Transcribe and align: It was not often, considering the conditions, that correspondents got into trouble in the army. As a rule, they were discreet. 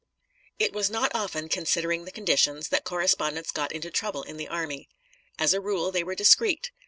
It 0.57 0.73
was 0.73 0.89
not 0.89 1.11
often, 1.13 1.47
considering 1.47 2.05
the 2.05 2.11
conditions, 2.11 2.69
that 2.69 2.83
correspondents 2.83 3.51
got 3.51 3.71
into 3.71 3.91
trouble 3.91 4.23
in 4.23 4.37
the 4.37 4.47
army. 4.47 4.89
As 5.37 5.53
a 5.53 5.61
rule, 5.61 5.91
they 5.91 6.03
were 6.03 6.15
discreet. 6.15 6.71